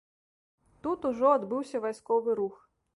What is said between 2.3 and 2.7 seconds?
рух.